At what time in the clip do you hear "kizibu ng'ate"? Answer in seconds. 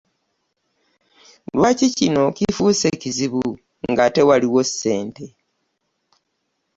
3.01-4.21